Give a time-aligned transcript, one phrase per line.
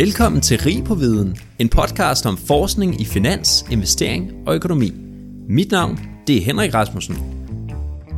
[0.00, 4.92] Velkommen til Rig på Viden, en podcast om forskning i finans, investering og økonomi.
[5.48, 7.16] Mit navn det er Henrik Rasmussen.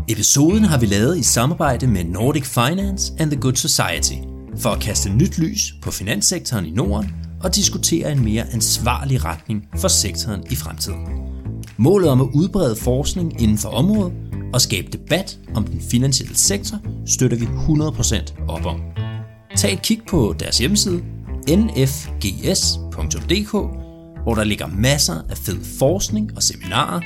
[0.08, 4.15] Episoden har vi lavet i samarbejde med Nordic Finance and the Good Society
[4.58, 7.10] for at kaste nyt lys på finanssektoren i Norden
[7.42, 11.06] og diskutere en mere ansvarlig retning for sektoren i fremtiden.
[11.76, 14.12] Målet om at udbrede forskning inden for området
[14.54, 18.80] og skabe debat om den finansielle sektor støtter vi 100% op om.
[19.56, 21.02] Tag et kig på deres hjemmeside
[21.48, 23.52] nfgs.dk,
[24.23, 27.01] hvor der ligger masser af fed forskning og seminarer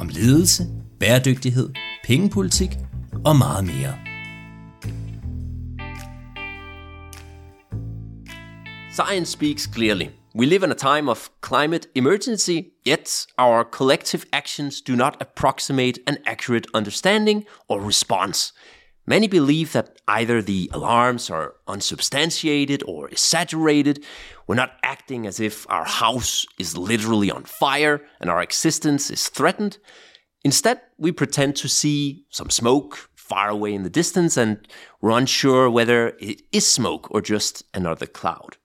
[0.00, 0.66] om ledelse,
[1.00, 1.70] bæredygtighed,
[2.04, 2.70] pengepolitik
[3.24, 3.94] og meget mere.
[8.92, 10.06] Science speaks clearly.
[10.36, 16.00] We live in a time of climate emergency, yet our collective actions do not approximate
[16.06, 18.52] an accurate understanding or response.
[19.06, 24.02] Many believe that either the alarms are unsubstantiated or exaggerated.
[24.46, 29.28] We're not acting as if our house is literally on fire and our existence is
[29.28, 29.76] threatened.
[30.42, 34.66] Instead, we pretend to see some smoke far away in the distance and
[35.00, 38.56] we're unsure whether it is smoke or just another cloud.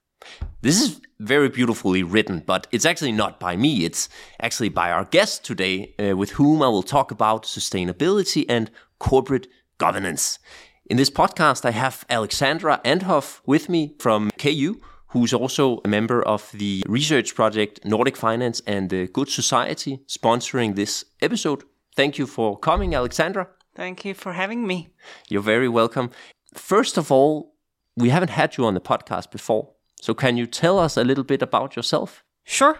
[0.62, 3.84] This is very beautifully written, but it's actually not by me.
[3.84, 4.08] It's
[4.40, 9.46] actually by our guest today, uh, with whom I will talk about sustainability and corporate
[9.80, 10.38] governance.
[10.84, 16.22] In this podcast, I have Alexandra Andhov with me from KU, who's also a member
[16.22, 21.64] of the research project Nordic Finance and the Good Society, sponsoring this episode.
[21.96, 23.48] Thank you for coming, Alexandra.
[23.74, 24.90] Thank you for having me.
[25.28, 26.10] You're very welcome.
[26.54, 27.54] First of all,
[27.96, 29.70] we haven't had you on the podcast before.
[30.02, 32.24] So, can you tell us a little bit about yourself?
[32.44, 32.78] Sure.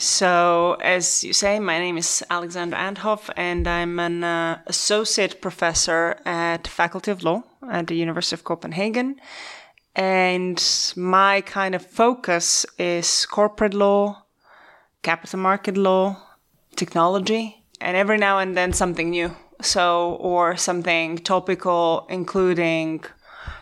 [0.00, 6.16] So, as you say, my name is Alexandra Andhov, and I'm an uh, associate professor
[6.24, 9.20] at Faculty of Law at the University of Copenhagen.
[9.94, 10.58] And
[10.96, 14.22] my kind of focus is corporate law,
[15.02, 16.16] capital market law,
[16.76, 19.36] technology, and every now and then something new.
[19.60, 23.04] So, or something topical, including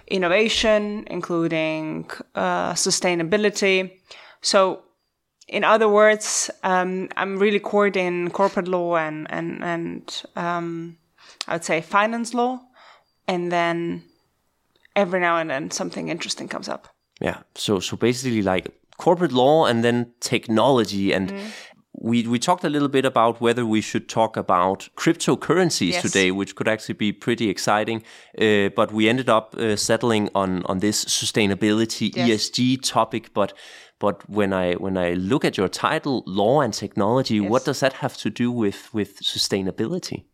[0.06, 3.98] innovation, including uh, sustainability.
[4.40, 4.84] So,
[5.48, 10.96] in other words, um, I'm really core in corporate law and and and um,
[11.46, 12.60] I would say finance law,
[13.26, 14.02] and then
[14.94, 16.88] every now and then something interesting comes up.
[17.20, 17.38] Yeah.
[17.54, 21.32] So so basically like corporate law and then technology and.
[21.32, 21.50] Mm.
[22.00, 26.02] We, we talked a little bit about whether we should talk about cryptocurrencies yes.
[26.02, 28.04] today, which could actually be pretty exciting.
[28.40, 32.50] Uh, but we ended up uh, settling on on this sustainability yes.
[32.50, 33.34] ESG topic.
[33.34, 33.52] But
[33.98, 37.50] but when I when I look at your title, law and technology, yes.
[37.50, 40.24] what does that have to do with with sustainability?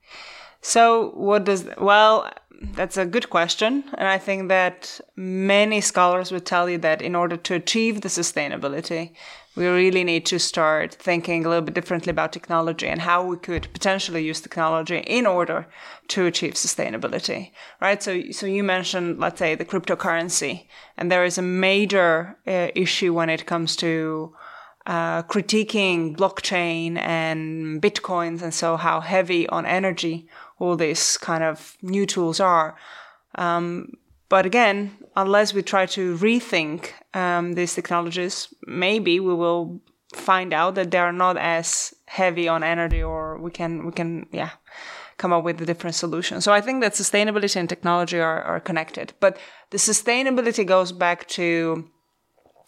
[0.60, 2.30] So what does well
[2.72, 7.14] that's a good question and I think that many scholars would tell you that in
[7.14, 9.12] order to achieve the sustainability
[9.56, 13.36] we really need to start thinking a little bit differently about technology and how we
[13.36, 15.66] could potentially use technology in order
[16.08, 18.02] to achieve sustainability, right?
[18.02, 20.66] So, so you mentioned, let's say, the cryptocurrency,
[20.96, 24.34] and there is a major uh, issue when it comes to
[24.86, 30.28] uh, critiquing blockchain and bitcoins, and so how heavy on energy
[30.58, 32.76] all these kind of new tools are.
[33.36, 33.94] Um,
[34.28, 39.80] but again, unless we try to rethink um, these technologies, maybe we will
[40.12, 44.26] find out that they are not as heavy on energy, or we can we can
[44.32, 44.50] yeah
[45.16, 46.40] come up with a different solution.
[46.40, 49.12] So I think that sustainability and technology are, are connected.
[49.20, 49.38] But
[49.70, 51.88] the sustainability goes back to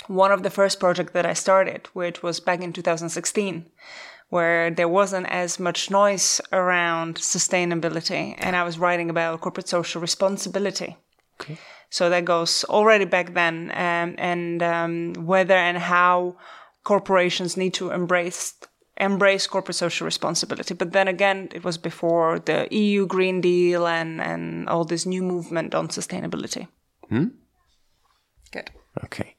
[0.06, 3.66] one of the first projects that I started, which was back in 2016,
[4.28, 10.00] where there wasn't as much noise around sustainability, and I was writing about corporate social
[10.00, 10.96] responsibility.
[11.40, 11.58] Okay.
[11.90, 16.36] So that goes already back then, um, and um, whether and how
[16.84, 18.54] corporations need to embrace
[18.98, 20.74] embrace corporate social responsibility.
[20.74, 25.22] But then again, it was before the EU Green Deal and and all this new
[25.22, 26.68] movement on sustainability.
[27.08, 27.28] Hmm?
[28.52, 28.70] Good.
[29.04, 29.36] Okay.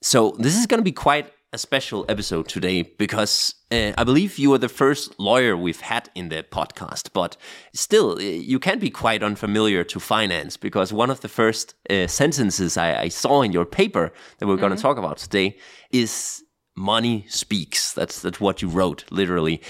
[0.00, 4.38] So this is going to be quite a special episode today because uh, I believe
[4.38, 7.38] you are the first lawyer we've had in the podcast, but
[7.72, 12.06] still, uh, you can be quite unfamiliar to finance because one of the first uh,
[12.06, 14.60] sentences I, I, saw in your paper that we're mm -hmm.
[14.60, 15.56] going to talk about today
[15.90, 16.44] is
[16.76, 17.94] money speaks.
[17.94, 19.60] That's that's what you wrote, literally.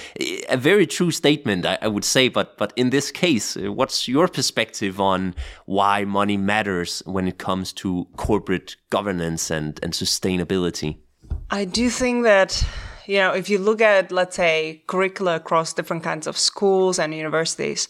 [0.49, 2.29] A very true statement, I, I would say.
[2.29, 5.35] But but in this case, uh, what's your perspective on
[5.67, 11.08] why money matters when it comes to corporate governance and and sustainability?
[11.51, 12.63] I do think that,
[13.07, 17.15] you know, if you look at, let's say, curricula across different kinds of schools and
[17.15, 17.89] universities,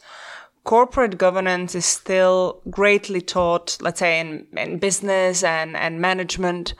[0.65, 6.75] corporate governance is still greatly taught, let's say, in, in business and, and management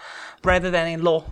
[0.45, 1.25] rather than in law.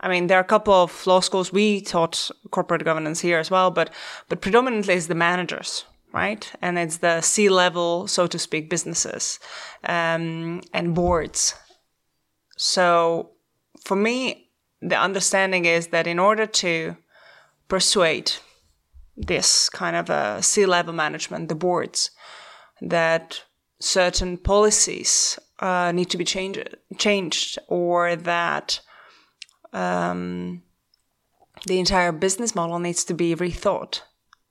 [0.00, 3.50] I mean, there are a couple of law schools we taught corporate governance here as
[3.50, 3.90] well, but
[4.28, 6.50] but predominantly it's the managers, right?
[6.60, 9.38] And it's the C level, so to speak, businesses
[9.84, 11.54] um, and boards.
[12.56, 13.30] So
[13.82, 14.43] for me,
[14.84, 16.96] the understanding is that in order to
[17.68, 18.32] persuade
[19.16, 22.10] this kind of a C level management, the boards,
[22.82, 23.42] that
[23.80, 28.80] certain policies uh, need to be changed, changed or that
[29.72, 30.62] um,
[31.66, 34.02] the entire business model needs to be rethought.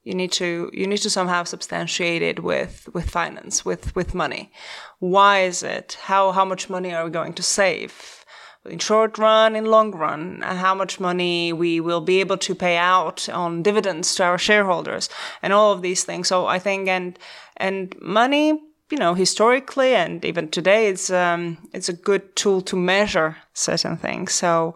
[0.04, 4.52] You need to you need to somehow substantiate it with with finance, with with money.
[5.00, 5.98] Why is it?
[6.02, 8.23] How how much money are we going to save?
[8.66, 12.56] In short run, in long run, and how much money we will be able to
[12.56, 15.10] pay out on dividends to our shareholders,
[15.42, 16.28] and all of these things.
[16.28, 17.20] So I think and
[17.58, 22.76] and money, you know, historically and even today, it's um, it's a good tool to
[22.76, 24.34] measure certain things.
[24.34, 24.76] So.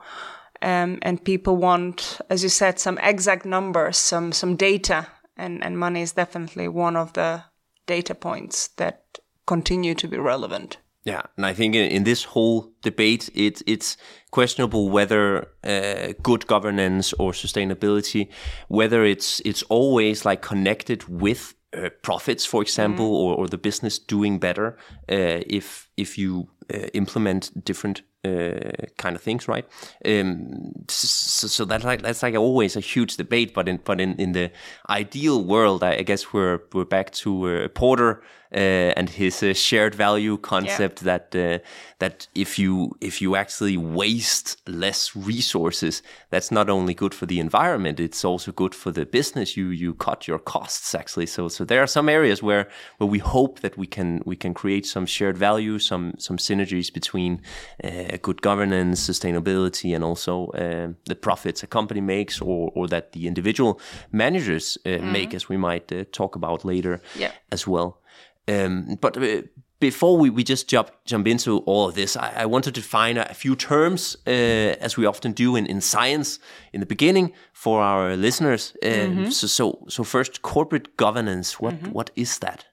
[0.59, 5.05] Um, and people want, as you said, some exact numbers, some some data,
[5.37, 7.43] and, and money is definitely one of the
[7.85, 10.77] data points that continue to be relevant.
[11.07, 13.95] Yeah, and I think in, in this whole debate, it, it's
[14.31, 18.27] questionable whether uh, good governance or sustainability,
[18.67, 23.19] whether it's it's always like connected with uh, profits, for example, mm.
[23.19, 24.77] or, or the business doing better
[25.09, 29.65] uh, if if you uh, implement different uh, kind of things, right?
[30.05, 33.53] Um, so, so that's like that's like always a huge debate.
[33.53, 34.51] But in but in, in the
[34.89, 38.21] ideal world, I, I guess we're we're back to uh, Porter
[38.53, 41.17] uh, and his uh, shared value concept yeah.
[41.17, 41.59] that uh,
[41.99, 47.39] that if you if you actually waste less resources, that's not only good for the
[47.39, 49.57] environment, it's also good for the business.
[49.57, 51.25] You you cut your costs actually.
[51.25, 54.53] So so there are some areas where where we hope that we can we can
[54.53, 57.41] create some shared value, some some synergies between
[57.83, 63.11] uh, good governance, sustainability, and also uh, the profits a company makes or or that
[63.11, 63.79] the individual
[64.11, 65.11] managers uh, mm-hmm.
[65.11, 67.31] make, as we might talk about later yeah.
[67.51, 67.99] as well.
[68.47, 69.41] Um, but uh,
[69.79, 73.17] before we, we just jump jump into all of this, I, I want to define
[73.17, 76.39] a, few terms, uh, as we often do in, in science,
[76.73, 78.73] in the beginning for our listeners.
[78.83, 79.29] Um, mm-hmm.
[79.29, 81.59] So, so, so first, corporate governance.
[81.59, 81.91] What mm-hmm.
[81.91, 82.65] what is that?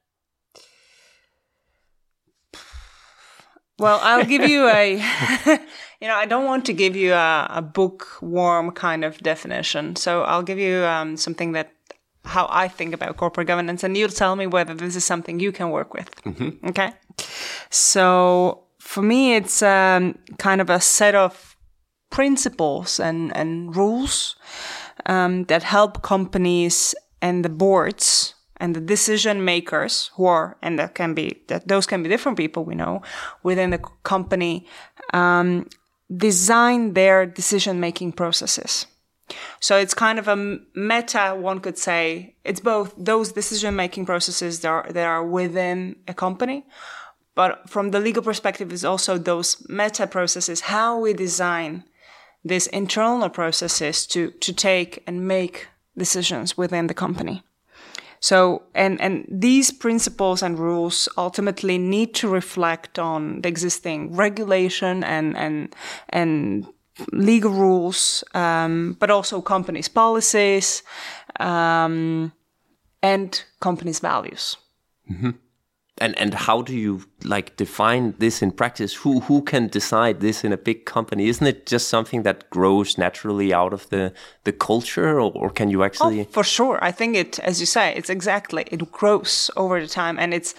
[3.79, 4.97] Well, I'll give you a,
[6.00, 9.97] you know, I don't want to give you a, a bookworm kind of definition.
[9.97, 11.74] So I'll give you um, something that
[12.25, 15.53] how I think about corporate governance, and you'll tell me whether this is something you
[15.53, 16.11] can work with.
[16.23, 16.69] Mm-hmm.
[16.69, 16.93] Okay.
[17.71, 21.56] So for me, it's um, kind of a set of
[22.11, 24.37] principles and, and rules
[25.06, 30.94] um, that help companies and the boards and the decision makers who are, and that
[30.94, 33.03] can be, that those can be different people we know
[33.43, 34.67] within the company,
[35.12, 35.67] um,
[36.17, 38.87] design their decision making processes.
[39.61, 42.35] So it's kind of a meta, one could say.
[42.44, 46.67] It's both those decision making processes that are, that are within a company,
[47.35, 51.85] but from the legal perspective, it's also those meta processes, how we design
[52.44, 57.43] these internal processes to, to take and make decisions within the company.
[58.21, 65.05] So, and, and these principles and rules ultimately need to reflect on the existing regulation
[65.05, 65.75] and, and,
[66.09, 66.66] and
[67.13, 70.83] legal rules, um, but also companies' policies
[71.41, 72.33] um,
[73.03, 74.57] and companies' values.
[75.11, 75.31] Mm-hmm.
[75.99, 78.95] And and how do you like define this in practice?
[78.95, 81.29] Who who can decide this in a big company?
[81.29, 85.71] Isn't it just something that grows naturally out of the the culture, or, or can
[85.71, 86.23] you actually?
[86.23, 89.87] Oh, for sure, I think it, as you say, it's exactly it grows over the
[89.87, 90.55] time, and it's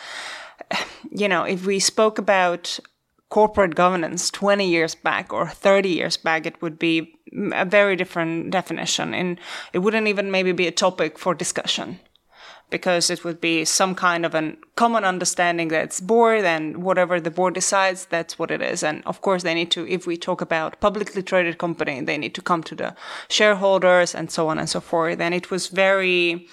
[1.12, 2.80] you know if we spoke about
[3.30, 7.14] corporate governance 20 years back or 30 years back, it would be
[7.54, 9.14] a very different definition.
[9.14, 9.40] And
[9.74, 12.00] it wouldn't even maybe be a topic for discussion
[12.70, 17.20] because it would be some kind of a common understanding that it's board and whatever
[17.20, 18.84] the board decides, that's what it is.
[18.84, 22.34] And of course, they need to, if we talk about publicly traded company, they need
[22.36, 22.96] to come to the
[23.30, 25.20] shareholders and so on and so forth.
[25.20, 26.48] And it was very,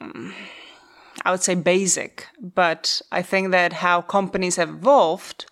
[0.00, 0.34] um,
[1.22, 5.46] I would say basic, but I think that how companies have evolved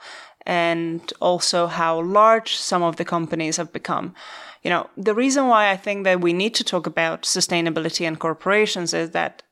[0.45, 4.15] and also how large some of the companies have become.
[4.63, 8.19] You know, the reason why I think that we need to talk about sustainability and
[8.19, 9.43] corporations is that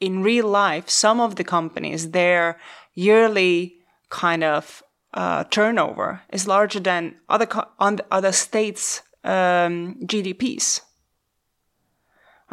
[0.00, 2.58] in real life, some of the companies, their
[2.94, 3.76] yearly
[4.10, 4.82] kind of
[5.14, 10.80] uh, turnover is larger than other co- other states' um, GDPs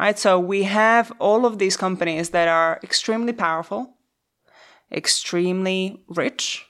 [0.00, 0.18] right?
[0.18, 3.96] So we have all of these companies that are extremely powerful,
[4.90, 6.64] extremely rich,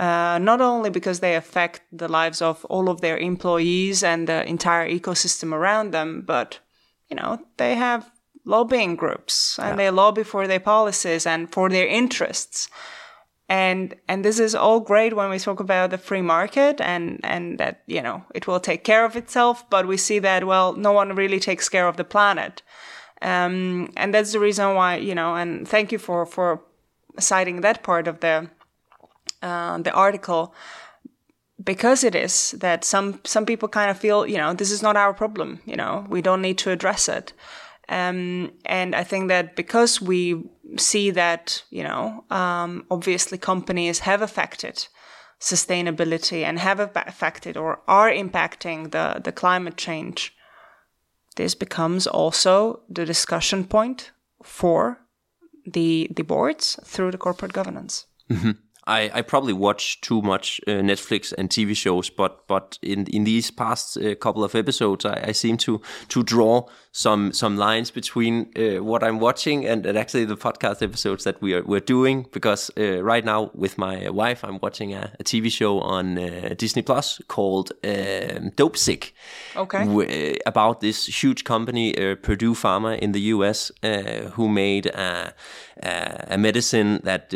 [0.00, 4.44] uh, not only because they affect the lives of all of their employees and the
[4.48, 6.58] entire ecosystem around them, but
[7.08, 8.10] you know they have
[8.44, 9.76] lobbying groups and yeah.
[9.76, 12.68] they lobby for their policies and for their interests
[13.48, 17.58] and and this is all great when we talk about the free market and and
[17.58, 20.92] that you know it will take care of itself but we see that well no
[20.92, 22.62] one really takes care of the planet.
[23.22, 26.62] Um, and that's the reason why you know and thank you for for
[27.18, 28.48] citing that part of the
[29.42, 30.54] uh, the article.
[31.62, 34.96] Because it is that some some people kind of feel you know this is not
[34.96, 37.32] our problem you know we don't need to address it
[37.88, 40.42] um, and I think that because we
[40.76, 44.86] see that, you know, um, obviously companies have affected
[45.40, 50.32] sustainability and have affected or are impacting the, the climate change,
[51.36, 54.12] this becomes also the discussion point
[54.42, 54.98] for
[55.66, 58.06] the, the boards through the corporate governance.
[58.30, 58.52] Mm-hmm.
[58.86, 63.24] I, I probably watch too much uh, Netflix and TV shows, but but in in
[63.24, 67.90] these past uh, couple of episodes, I, I, seem to to draw some some lines
[67.90, 71.80] between uh, what I'm watching and, and, actually the podcast episodes that we are we're
[71.80, 72.26] doing.
[72.30, 76.54] Because uh, right now with my wife, I'm watching a, a TV show on uh,
[76.56, 79.10] Disney Plus called um, Dopesick.
[79.56, 79.84] Okay.
[79.84, 83.72] W- about this huge company, uh, Purdue Pharma in the U.S.,
[84.34, 85.34] who made a,
[85.82, 87.32] a medicine that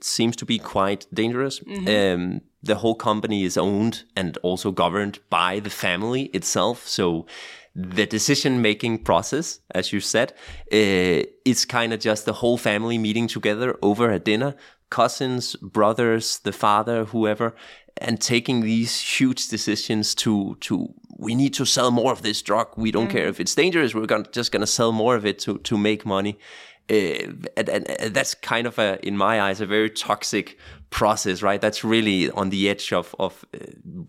[0.00, 1.58] seems to be quite dangerous.
[1.58, 1.88] Mm-hmm.
[1.88, 6.86] Um, the whole company is owned and also governed by the family itself.
[6.86, 7.26] So
[7.74, 10.32] the decision making process, as you said,
[10.72, 14.54] uh, is kind of just the whole family meeting together over a dinner,
[14.90, 17.54] cousins, brothers, the father, whoever,
[17.96, 22.68] and taking these huge decisions to to we need to sell more of this drug.
[22.76, 23.12] We don't mm.
[23.12, 23.94] care if it's dangerous.
[23.94, 26.38] We're gonna, just going to sell more of it to to make money.
[26.90, 30.58] Uh, and, and, that's kind of a, in my eyes, a very toxic
[30.94, 31.60] process, right?
[31.60, 33.58] That's really on the edge of of uh,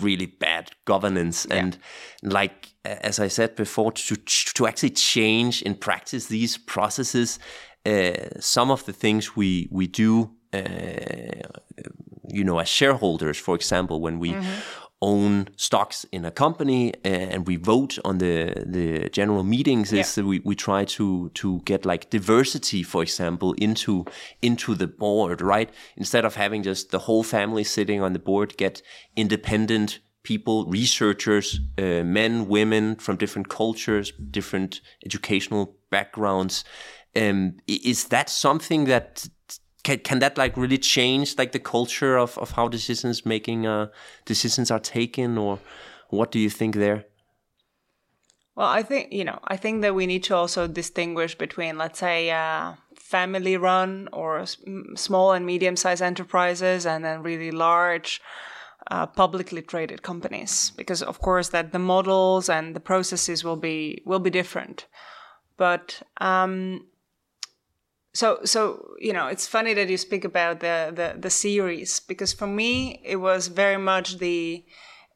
[0.03, 1.57] really bad governance, yeah.
[1.57, 1.77] and
[2.21, 4.15] like as I said before, to
[4.53, 7.39] to actually change in practice these processes,
[7.85, 11.49] uh, some of the things we we do, uh,
[12.29, 17.45] you know, as shareholders, for example, when we mm-hmm own stocks in a company and
[17.45, 20.21] we vote on the the general meetings is yeah.
[20.23, 24.05] that we, we try to to get like diversity for example into
[24.41, 28.55] into the board right instead of having just the whole family sitting on the board
[28.57, 28.81] get
[29.17, 36.63] independent people researchers uh, men women from different cultures different educational backgrounds
[37.17, 39.27] um, is that something that
[39.85, 43.87] can, can that like really change like the culture of, of how decisions making uh,
[44.25, 45.59] decisions are taken or
[46.09, 47.05] what do you think there?
[48.55, 51.99] Well i think you know i think that we need to also distinguish between let's
[51.99, 54.45] say uh, family run or
[54.95, 58.21] small and medium sized enterprises and then really large
[58.91, 60.71] uh, publicly traded companies.
[60.77, 64.87] Because of course that the models and the processes will be will be different.
[65.57, 66.85] But um,
[68.15, 72.33] so so you know it's funny that you speak about the, the the series because
[72.33, 74.63] for me it was very much the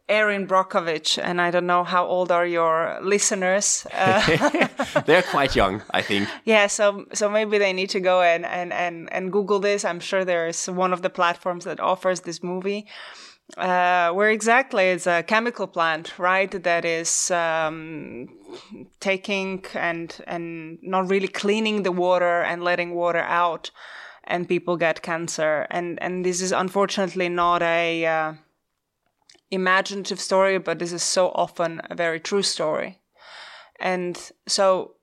[0.10, 3.86] Erin Brockovich, and I don't know how old are your listeners.
[3.94, 4.68] Uh,
[5.06, 6.28] They're quite young, I think.
[6.46, 9.86] Yeah, so so maybe they need to go and, and, and, and Google this.
[9.86, 12.88] I'm sure there is one of the platforms that offers this movie
[13.58, 16.52] uh, where exactly it's a chemical plant, right?
[16.64, 18.30] That is um,
[19.00, 23.72] taking and and not really cleaning the water and letting water out,
[24.24, 25.68] and people get cancer.
[25.70, 28.34] And and this is unfortunately not a uh,
[29.52, 33.00] imaginative story, but this is so often a very true story.
[33.80, 34.96] And so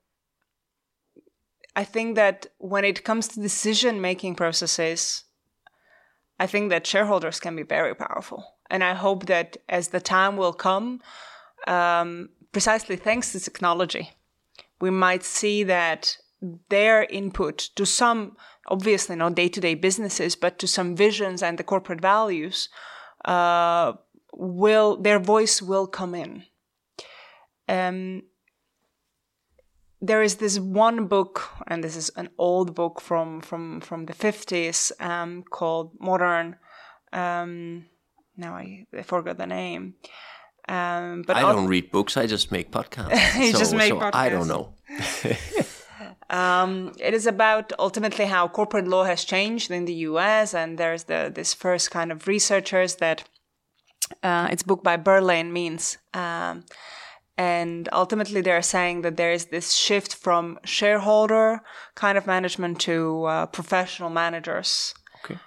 [1.75, 5.25] I think that when it comes to decision making processes,
[6.39, 8.45] I think that shareholders can be very powerful.
[8.71, 11.01] And I hope that as the time will come,
[11.67, 14.11] um, precisely thanks to technology,
[14.81, 16.17] we might see that
[16.69, 18.37] their input to some,
[18.69, 22.69] obviously not day to day businesses, but to some visions and the corporate values,
[23.25, 23.95] uh,
[24.33, 26.45] will, their voice will come in.
[27.69, 28.23] Um,
[30.07, 34.13] there is this one book, and this is an old book from from from the
[34.13, 36.57] fifties, um, called Modern.
[37.13, 37.87] Um,
[38.37, 39.95] now I, I forgot the name.
[40.69, 42.17] Um, but I don't read books.
[42.17, 43.39] I just make podcasts.
[43.39, 44.15] you so, just make so podcasts.
[44.15, 44.75] I don't know.
[46.31, 50.55] um, it is about ultimately how corporate law has changed in the U.S.
[50.55, 53.25] And there's the this first kind of researchers that
[54.23, 55.99] uh, it's book by Berle and Means.
[56.15, 56.65] Um,
[57.39, 61.61] And ultimately, they're saying that there is this shift from shareholder
[61.95, 64.95] kind of management to uh, professional managers.
[65.23, 65.39] Okay.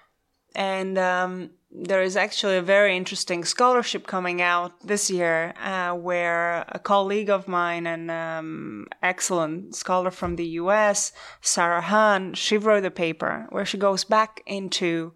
[0.54, 6.66] And um, there is actually a very interesting scholarship coming out this year uh, where
[6.70, 12.86] a colleague of mine, an um, excellent scholar from the US, Sarah Haan, she wrote
[12.86, 15.14] a paper where she goes back into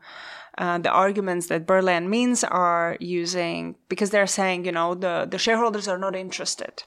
[0.58, 5.38] uh, the arguments that and Means are using because they're saying, you know, the, the
[5.38, 6.84] shareholders are not interested.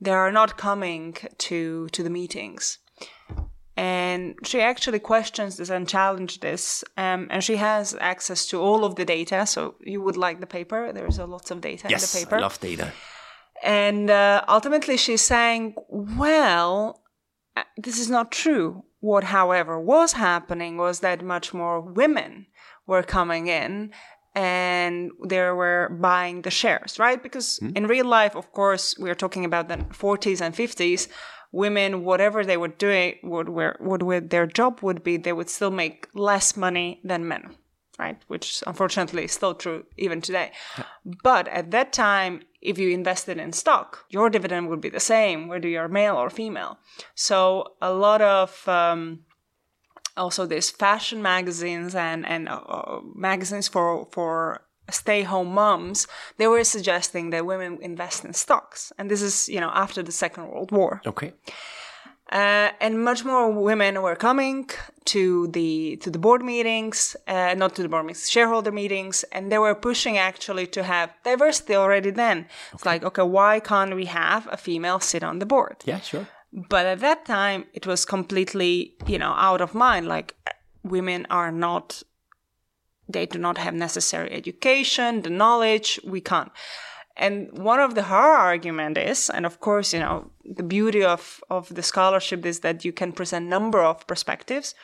[0.00, 2.78] They are not coming to, to the meetings.
[3.76, 6.84] And she actually questions this and challenges this.
[6.96, 9.46] Um, and she has access to all of the data.
[9.46, 10.92] So you would like the paper.
[10.92, 12.36] There's a lots of data yes, in the paper.
[12.36, 12.92] I love data.
[13.62, 17.00] And uh, ultimately, she's saying, well,
[17.56, 18.84] uh, this is not true.
[19.00, 22.46] What, however, was happening was that much more women
[22.86, 23.92] were coming in
[24.34, 27.22] and they were buying the shares, right?
[27.22, 27.76] Because mm.
[27.76, 31.08] in real life, of course, we're talking about the 40s and 50s.
[31.52, 35.70] Women, whatever they were doing, would where would their job would be, they would still
[35.70, 37.56] make less money than men,
[37.98, 38.18] right?
[38.28, 40.52] Which unfortunately is still true even today.
[41.22, 45.46] But at that time, if you invested in stock, your dividend would be the same,
[45.46, 46.78] whether you're male or female.
[47.14, 49.24] So a lot of um,
[50.16, 56.64] also these fashion magazines and and uh, magazines for for stay home moms they were
[56.64, 60.70] suggesting that women invest in stocks and this is you know after the second world
[60.72, 61.32] war okay
[62.32, 64.68] uh, and much more women were coming
[65.04, 69.52] to the to the board meetings, uh, not to the board meetings, shareholder meetings, and
[69.52, 72.10] they were pushing actually to have diversity already.
[72.10, 72.48] Then okay.
[72.72, 75.76] it's like, okay, why can't we have a female sit on the board?
[75.84, 76.26] Yeah, sure.
[76.52, 80.06] But at that time, it was completely, you know, out of mind.
[80.06, 80.36] Like
[80.82, 82.02] women are not,
[83.08, 85.98] they do not have necessary education, the knowledge.
[86.04, 86.52] We can't.
[87.16, 91.40] And one of the her argument is, and of course, you know, the beauty of,
[91.50, 94.74] of the scholarship is that you can present number of perspectives,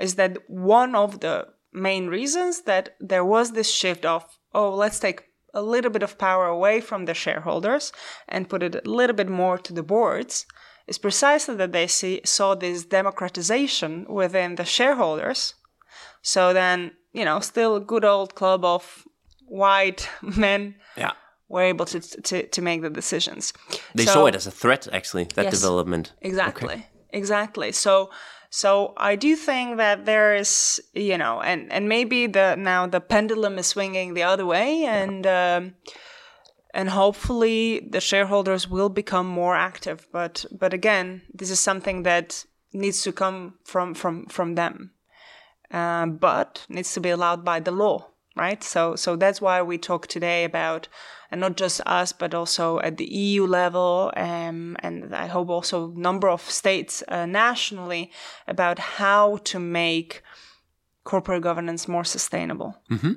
[0.00, 5.00] is that one of the main reasons that there was this shift of, oh, let's
[5.00, 7.90] take a little bit of power away from the shareholders
[8.28, 10.46] and put it a little bit more to the boards
[10.88, 15.54] is precisely that they see, saw this democratization within the shareholders.
[16.22, 19.04] So then, you know, still a good old club of
[19.46, 21.12] white men yeah.
[21.48, 23.52] were able to, to, to make the decisions.
[23.94, 26.12] They so, saw it as a threat, actually, that yes, development.
[26.22, 26.74] Exactly.
[26.74, 26.86] Okay.
[27.10, 27.72] Exactly.
[27.72, 28.10] So,
[28.50, 33.00] so I do think that there is, you know, and, and maybe the, now the
[33.00, 35.74] pendulum is swinging the other way and, um,
[36.74, 42.44] and hopefully the shareholders will become more active but but again this is something that
[42.72, 44.92] needs to come from from from them.
[45.70, 48.62] Uh, but needs to be allowed by the law right?
[48.62, 50.88] So so that's why we talk today about
[51.30, 55.88] and not just us but also at the eu level um, and i hope also
[55.88, 58.10] number of states uh, nationally
[58.46, 60.22] about how to make
[61.08, 62.76] corporate governance more sustainable.
[62.90, 63.12] Mm-hmm.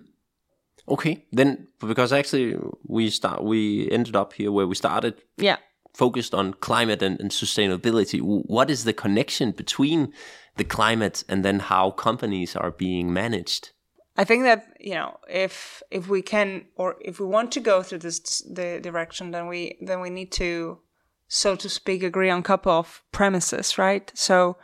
[0.91, 5.21] Okay, then because actually we start we ended up here where we started.
[5.38, 5.58] Yeah.
[5.93, 8.21] Focused on climate and, and sustainability.
[8.21, 10.13] What is the connection between
[10.58, 13.71] the climate and then how companies are being managed?
[14.17, 17.82] I think that you know if if we can or if we want to go
[17.82, 20.80] through this the direction, then we then we need to,
[21.27, 24.12] so to speak, agree on a couple of premises, right?
[24.13, 24.58] So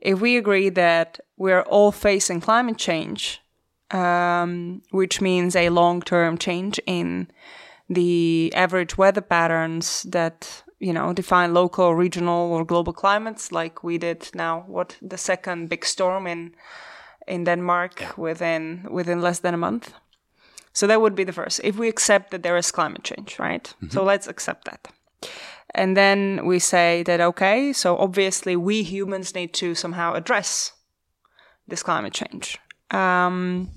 [0.00, 3.41] if we agree that we're all facing climate change,
[3.92, 7.28] um, which means a long term change in
[7.88, 13.98] the average weather patterns that you know define local, regional, or global climates, like we
[13.98, 14.64] did now.
[14.66, 16.54] What the second big storm in
[17.28, 18.12] in Denmark yeah.
[18.16, 19.92] within within less than a month.
[20.72, 21.60] So that would be the first.
[21.62, 23.64] If we accept that there is climate change, right?
[23.64, 23.90] Mm-hmm.
[23.90, 24.88] So let's accept that.
[25.74, 30.72] And then we say that okay, so obviously we humans need to somehow address
[31.68, 32.58] this climate change.
[32.90, 33.70] Um,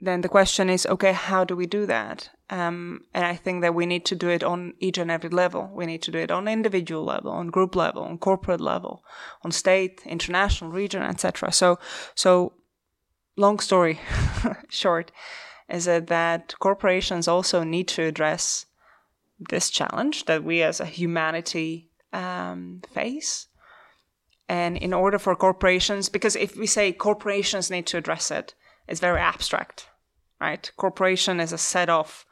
[0.00, 2.30] then the question is, okay, how do we do that?
[2.48, 5.70] Um, and I think that we need to do it on each and every level.
[5.72, 9.04] We need to do it on individual level, on group level, on corporate level,
[9.42, 11.52] on state, international, region, etc.
[11.52, 11.78] So,
[12.14, 12.54] so
[13.36, 14.00] long story
[14.68, 15.12] short,
[15.68, 18.66] is that, corporations also need to address
[19.38, 23.46] this challenge that we as a humanity um, face.
[24.48, 28.54] And in order for corporations, because if we say corporations need to address it,
[28.88, 29.89] it's very abstract
[30.40, 30.70] right?
[30.76, 32.24] Corporation is a set of,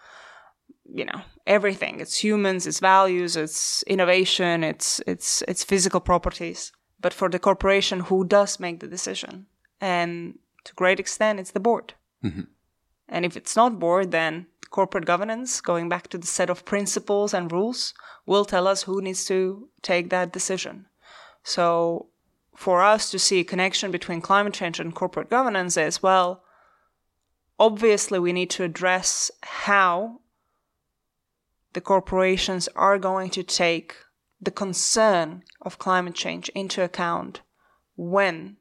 [0.84, 2.00] you know, everything.
[2.00, 6.72] It's humans, it's values, it's innovation, it's it's it's physical properties.
[7.00, 9.46] But for the corporation, who does make the decision?
[9.80, 11.94] And to great extent, it's the board.
[12.24, 12.42] Mm-hmm.
[13.08, 17.32] And if it's not board, then corporate governance, going back to the set of principles
[17.32, 17.94] and rules,
[18.26, 20.86] will tell us who needs to take that decision.
[21.42, 22.08] So,
[22.56, 26.42] for us to see a connection between climate change and corporate governance is well,
[27.58, 30.20] obviously, we need to address how
[31.72, 33.94] the corporations are going to take
[34.40, 37.40] the concern of climate change into account
[37.96, 38.56] when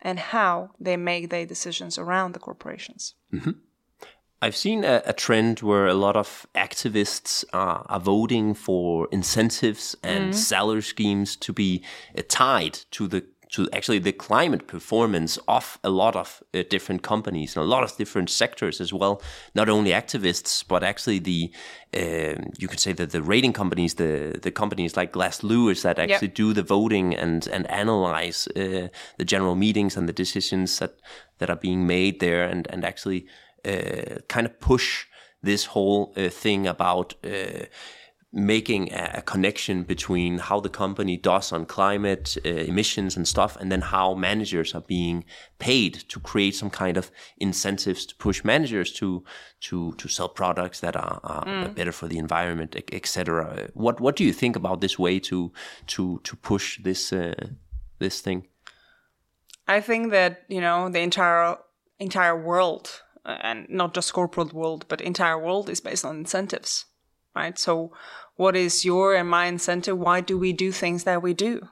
[0.00, 3.14] and how they make their decisions around the corporations.
[3.32, 3.52] Mm-hmm.
[4.42, 9.96] I've seen a, a, trend where a lot of activists are, are voting for incentives
[10.02, 10.36] and mm.
[10.36, 11.82] salary schemes to be
[12.16, 17.02] uh, tied to the to actually the climate performance of a lot of uh, different
[17.02, 19.22] companies and a lot of different sectors as well.
[19.54, 21.52] Not only activists, but actually the
[21.94, 25.98] uh, you could say that the rating companies, the the companies like Glass Lewis that
[25.98, 26.34] actually yep.
[26.34, 30.94] do the voting and and analyze uh, the general meetings and the decisions that
[31.38, 33.26] that are being made there, and and actually
[33.64, 35.06] uh, kind of push
[35.42, 37.66] this whole uh, thing about uh,
[38.32, 43.72] making a, connection between how the company does on climate uh, emissions and stuff and
[43.72, 45.24] then how managers are being
[45.58, 49.24] paid to create some kind of incentives to push managers to
[49.60, 51.74] to to sell products that are, are mm.
[51.74, 55.52] better for the environment etc what what do you think about this way to
[55.86, 57.32] to to push this uh,
[57.98, 58.46] this thing?
[59.66, 61.56] I think that you know the entire
[61.98, 66.84] entire world uh, and not just corporate world but entire world is based on incentives
[67.36, 67.92] right so
[68.36, 69.98] what is your and my incentive?
[69.98, 71.68] Why do we do things that we do?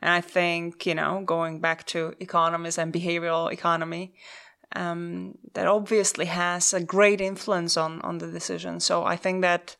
[0.00, 4.14] And I think, you know, going back to economists and behavioral economy,
[4.74, 8.78] um, that obviously has a great influence on, on the decision.
[8.80, 9.76] So I think that,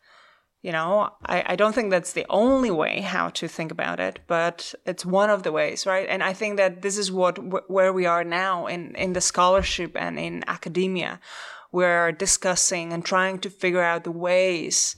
[0.63, 4.21] you know, I, I don't think that's the only way how to think about it,
[4.27, 6.09] but it's one of the ways, right?
[6.09, 9.93] And I think that this is what, where we are now in, in the scholarship
[9.97, 11.21] and in academia.
[11.77, 14.97] We're discussing and trying to figure out the ways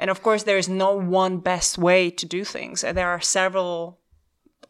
[0.00, 2.80] and of course, there is no one best way to do things.
[2.80, 4.00] There are several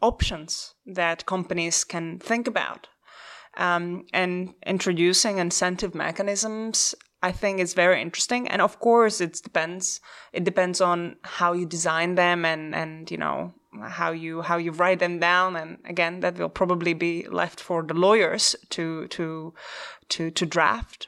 [0.01, 2.89] options that companies can think about.
[3.55, 8.47] Um, and introducing incentive mechanisms, I think is very interesting.
[8.49, 10.01] And of course, it depends.
[10.33, 14.71] It depends on how you design them and, and, you know, how you, how you
[14.71, 15.55] write them down.
[15.55, 19.53] And again, that will probably be left for the lawyers to, to,
[20.09, 21.07] to, to draft.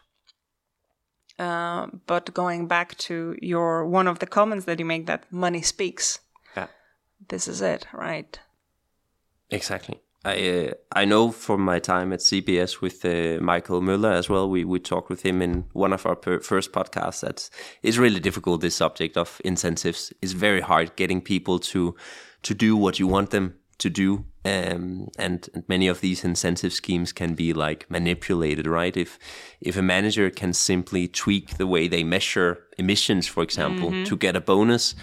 [1.40, 5.62] Uh, but going back to your one of the comments that you make that money
[5.62, 6.20] speaks.
[6.56, 6.68] Yeah.
[7.28, 8.40] This is it, right?
[9.50, 10.00] Exactly.
[10.26, 14.50] I uh, I know from my time at CBS with uh, Michael Müller as well.
[14.50, 17.22] We we talked with him in one of our per- first podcasts.
[17.22, 17.50] That
[17.82, 18.62] it's really difficult.
[18.62, 21.96] This subject of incentives is very hard getting people to
[22.44, 26.74] to do what you want them to do um, and, and, many of these incentive
[26.74, 28.96] schemes can be like manipulated, right?
[28.96, 29.18] If
[29.62, 34.04] if a manager can simply tweak the way they measure emissions, for example, mm-hmm.
[34.04, 34.96] to get a bonus,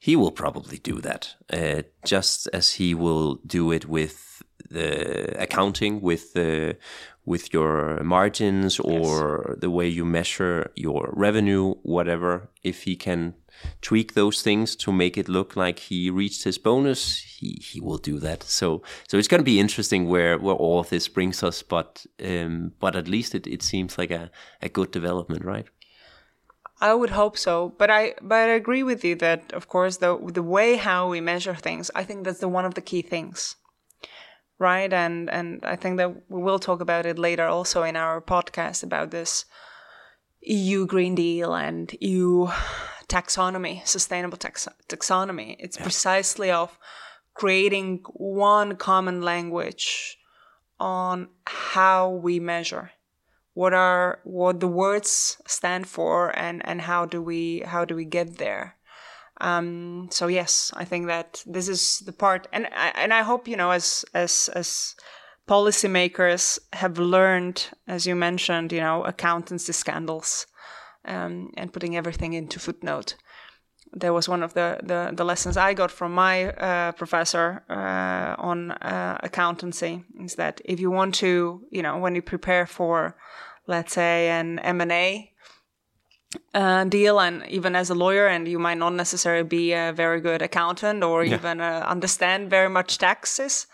[0.00, 6.00] he will probably do that, uh, just as he will do it with the accounting,
[6.00, 6.76] with the
[7.24, 9.58] with your margins or yes.
[9.60, 12.50] the way you measure your revenue, whatever.
[12.64, 13.34] If he can
[13.80, 17.98] tweak those things to make it look like he reached his bonus, he, he will
[17.98, 18.42] do that.
[18.42, 21.62] So so it's going to be interesting where, where all of this brings us.
[21.62, 24.30] But um, but at least it, it seems like a,
[24.62, 25.66] a good development, right?
[26.80, 30.18] I would hope so, but I but I agree with you that of course the
[30.32, 33.56] the way how we measure things, I think that's the one of the key things,
[34.58, 34.90] right?
[34.90, 38.82] And and I think that we will talk about it later also in our podcast
[38.82, 39.44] about this
[40.42, 42.46] EU Green Deal and EU
[43.08, 45.56] taxonomy, sustainable tax- taxonomy.
[45.58, 45.82] It's yeah.
[45.82, 46.78] precisely of
[47.34, 50.18] creating one common language
[50.78, 52.90] on how we measure
[53.54, 58.04] what are what the words stand for and and how do we how do we
[58.04, 58.76] get there
[59.40, 63.48] um, so yes i think that this is the part and I, and i hope
[63.48, 64.94] you know as as as
[65.50, 67.58] policymakers have learned
[67.88, 70.46] as you mentioned you know accountancy scandals
[71.04, 73.16] um, and putting everything into footnote.
[73.92, 78.40] There was one of the, the, the lessons I got from my uh, professor uh,
[78.40, 83.16] on uh, accountancy is that if you want to, you know, when you prepare for,
[83.66, 85.32] let's say, an M&A
[86.54, 90.20] uh, deal and even as a lawyer and you might not necessarily be a very
[90.20, 91.34] good accountant or yeah.
[91.34, 93.66] even uh, understand very much taxes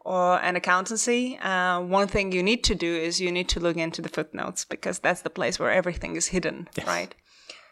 [0.00, 3.76] or an accountancy, uh, one thing you need to do is you need to look
[3.76, 6.86] into the footnotes because that's the place where everything is hidden, yes.
[6.86, 7.14] right?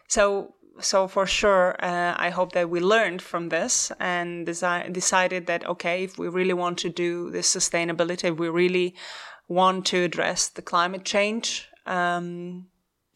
[0.07, 5.47] So, so for sure, uh, I hope that we learned from this and desi- decided
[5.47, 8.95] that okay, if we really want to do this sustainability, if we really
[9.47, 12.67] want to address the climate change, um,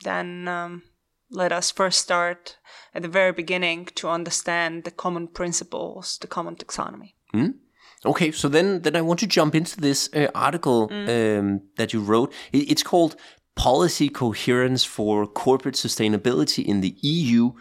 [0.04, 0.84] then um,
[1.30, 2.58] let us first start
[2.94, 7.14] at the very beginning to understand the common principles, the common taxonomy.
[8.06, 12.02] Okay, so then then I want to jump into this uh, article um, that you
[12.02, 12.34] wrote.
[12.52, 13.16] It, it's called
[13.56, 17.52] "Policy Coherence for Corporate Sustainability in the EU: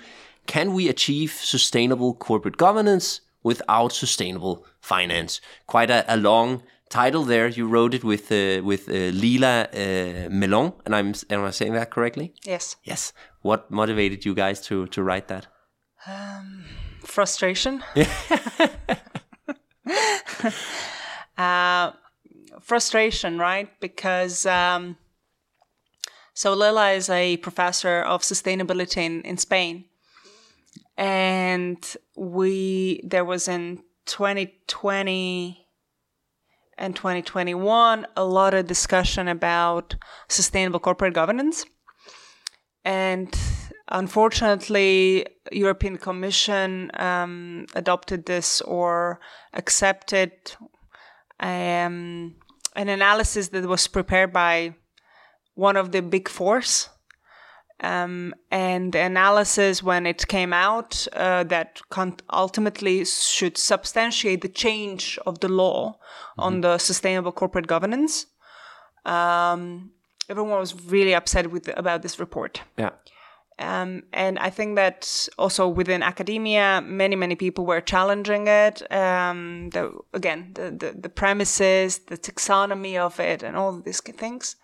[0.47, 7.47] Can we achieve sustainable corporate governance without sustainable finance?" Quite a, a long title there.
[7.47, 11.75] You wrote it with uh, with uh, Lela uh, Mélon, and I'm am I saying
[11.75, 12.35] that correctly?
[12.45, 12.77] Yes.
[12.83, 13.13] Yes.
[13.43, 15.47] What motivated you guys to to write that?
[17.05, 17.83] Frustration.
[21.39, 21.93] uh,
[22.61, 23.69] frustration, right?
[23.81, 24.97] Because um,
[26.35, 29.85] so Lela is a professor of sustainability in, in Spain,
[30.97, 35.67] and we there was in 2020
[36.79, 39.95] and 2021 a lot of discussion about
[40.29, 41.65] sustainable corporate governance
[42.85, 43.39] and
[43.93, 49.21] unfortunately european commission um, adopted this or
[49.55, 50.33] accepted
[51.41, 52.35] um,
[52.75, 54.75] an analysis that was prepared by
[55.55, 56.89] one of the big fours
[57.83, 61.81] um, and the analysis when it came out uh, that
[62.33, 65.99] ultimately should substantiate the change of the law
[66.39, 68.27] on the sustainable corporate governance.
[69.05, 69.91] Um,
[70.29, 72.63] everyone was really upset with about this report.
[72.79, 72.91] Yeah.
[73.63, 78.91] Um, and I think that also within academia, many, many people were challenging it.
[78.93, 84.57] Um, the, again, the, the, the premises, the taxonomy of it, and all these things.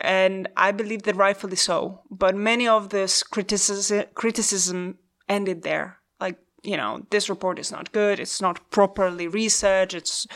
[0.00, 2.02] And I believe that rightfully so.
[2.10, 5.98] But many of this criticism, criticism ended there.
[6.20, 8.20] Like, you know, this report is not good.
[8.20, 9.94] It's not properly researched.
[9.94, 10.26] It's,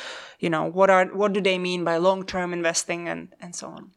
[0.40, 3.68] you know, what are what do they mean by long term investing and, and so
[3.68, 3.90] on.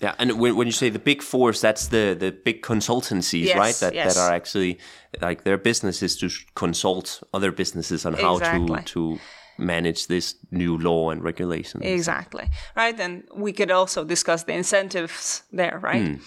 [0.00, 3.56] Yeah, and when, when you say the big fours, that's the, the big consultancies, Yes,
[3.56, 3.74] right?
[3.76, 4.14] That yes.
[4.14, 4.78] that are actually
[5.22, 8.76] like their business is to consult other businesses on how Exactly.
[8.76, 9.18] to to
[9.58, 11.82] manage this new law and regulation.
[11.82, 12.50] Exactly.
[12.76, 13.00] Right.
[13.00, 16.18] And we could also discuss the incentives there, right?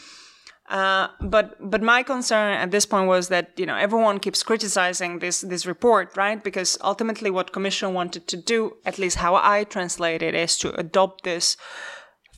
[0.69, 5.19] Uh, but but my concern at this point was that you know everyone keeps criticizing
[5.19, 6.43] this this report, right?
[6.43, 10.73] Because ultimately, what Commission wanted to do, at least how I translate it, is to
[10.79, 11.57] adopt this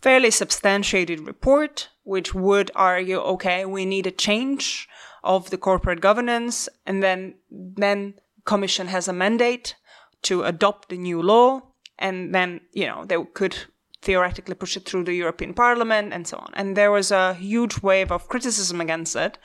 [0.01, 4.87] fairly substantiated report, which would argue, okay, we need a change
[5.23, 9.75] of the corporate governance, and then then Commission has a mandate
[10.23, 11.61] to adopt the new law,
[11.99, 13.55] and then you know they could
[14.01, 16.51] theoretically push it through the European Parliament and so on.
[16.55, 19.37] And there was a huge wave of criticism against it.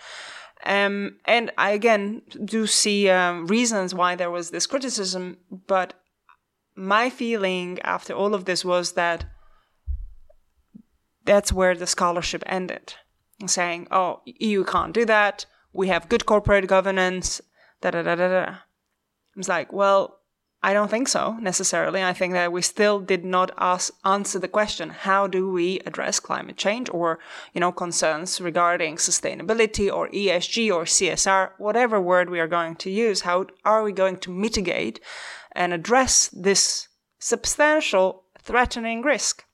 [0.65, 5.93] Um, and I again do see um, reasons why there was this criticism, but
[6.75, 9.27] my feeling after all of this was that
[11.27, 12.95] that's where the scholarship ended,
[13.47, 15.47] saying, "Oh, you can't do that.
[15.73, 17.41] We have good corporate governance."
[17.83, 18.55] Da da da da da.
[19.37, 20.21] It's like, well,
[20.63, 22.03] I don't think so necessarily.
[22.03, 26.19] I think that we still did not ask, answer the question: How do we address
[26.19, 27.19] climate change, or
[27.53, 32.91] you know, concerns regarding sustainability, or ESG, or CSR, whatever word we are going to
[32.91, 33.21] use?
[33.21, 35.01] How are we going to mitigate
[35.53, 39.45] and address this substantial threatening risk?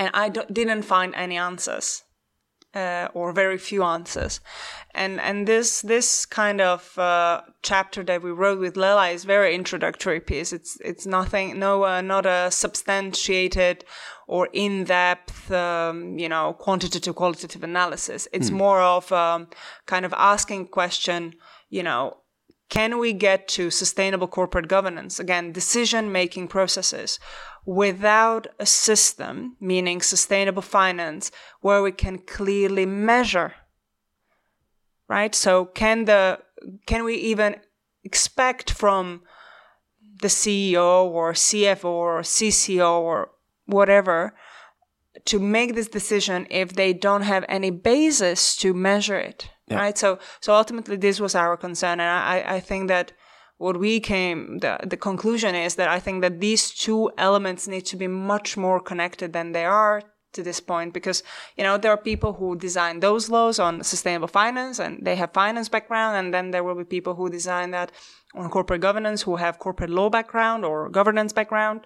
[0.00, 2.04] And I d- didn't find any answers,
[2.74, 4.40] uh, or very few answers.
[4.94, 9.54] And and this this kind of uh, chapter that we wrote with Lela is very
[9.54, 10.56] introductory piece.
[10.56, 13.84] It's it's nothing, no, uh, not a substantiated
[14.26, 18.26] or in depth, um, you know, quantitative qualitative analysis.
[18.32, 19.48] It's more of um,
[19.86, 21.34] kind of asking question,
[21.68, 22.16] you know.
[22.70, 25.18] Can we get to sustainable corporate governance?
[25.18, 27.18] Again, decision making processes
[27.64, 33.54] without a system, meaning sustainable finance, where we can clearly measure.
[35.08, 35.34] Right?
[35.34, 36.40] So can the
[36.86, 37.56] can we even
[38.04, 39.22] expect from
[40.20, 43.30] the CEO or CFO or CCO or
[43.66, 44.34] whatever
[45.24, 50.18] to make this decision if they don't have any basis to measure it right so
[50.40, 53.12] so ultimately this was our concern and i i think that
[53.60, 57.84] what we came the the conclusion is that i think that these two elements need
[57.92, 61.22] to be much more connected than they are to this point because
[61.56, 65.32] you know there are people who design those laws on sustainable finance and they have
[65.32, 67.92] finance background and then there will be people who design that
[68.34, 71.80] on corporate governance who have corporate law background or governance background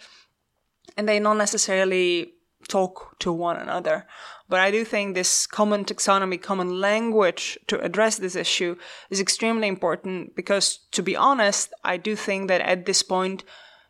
[0.97, 2.35] and they not necessarily
[2.69, 4.07] talk to one another.
[4.49, 8.77] But I do think this common taxonomy, common language to address this issue
[9.11, 13.45] is extremely important because, to be honest, I do think that at this point,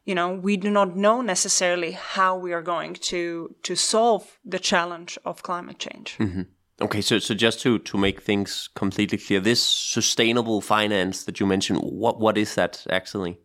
[0.04, 4.58] you know, we do not know necessarily how we are going to to solve the
[4.58, 6.16] challenge of climate change.
[6.18, 6.42] Mm-hmm.
[6.82, 11.46] Okay, so so just to to make things completely clear, this sustainable finance that you
[11.46, 13.38] mentioned, what what is that actually?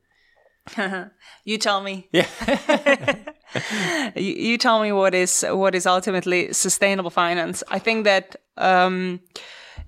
[1.43, 2.08] you tell me.
[2.12, 2.28] Yeah.
[4.16, 7.64] you, you tell me what is what is ultimately sustainable finance.
[7.70, 9.22] I think that um,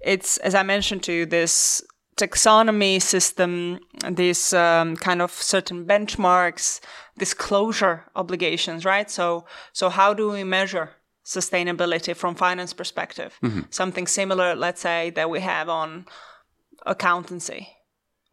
[0.01, 1.83] it's as I mentioned to you, this
[2.17, 6.79] taxonomy system, these um, kind of certain benchmarks,
[7.17, 9.09] disclosure obligations, right?
[9.09, 10.89] So so how do we measure
[11.25, 13.37] sustainability from finance perspective?
[13.69, 16.05] Something similar, let's say, that we have on
[16.85, 17.69] accountancy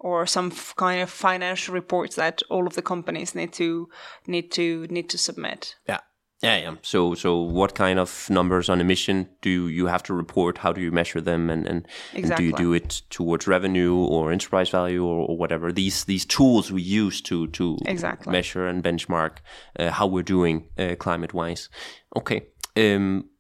[0.01, 3.89] or some f- kind of financial reports that all of the companies need to
[4.27, 5.77] need to need to submit.
[5.89, 6.01] Yeah.
[6.41, 6.75] Yeah, yeah.
[6.83, 10.59] So, so what kind of numbers on emission do you have to report?
[10.59, 14.31] How do you measure them, and and, and do you do it towards revenue or
[14.31, 15.73] enterprise value or, or whatever?
[15.73, 18.31] These these tools we use to to Exactly.
[18.31, 19.39] measure and benchmark
[19.81, 21.69] uh, how we're doing uh, climate wise.
[22.15, 22.47] Okay.
[22.77, 23.31] Um,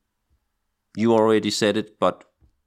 [0.97, 2.25] you already said it, but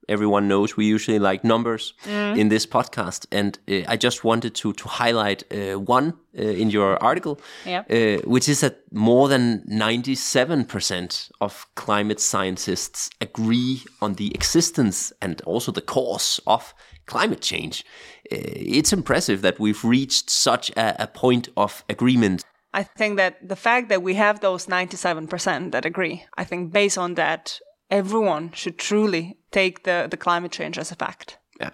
[0.10, 4.74] everyone knows we usually like numbers in this podcast, and uh, I just wanted to
[4.74, 7.86] to highlight uh, one uh, in your article, Yep.
[7.92, 14.32] uh, which is that more than ninety seven percent of climate scientists agree on the
[14.36, 16.74] existence and also the cause of
[17.06, 17.84] climate change.
[18.32, 18.38] Uh,
[18.78, 22.44] it's impressive that we've reached such a, a point of agreement.
[22.74, 26.98] I think that the fact that we have those 97% that agree, I think based
[26.98, 27.60] on that,
[27.92, 31.38] everyone should truly take the, the climate change as a fact.
[31.60, 31.72] Yeah,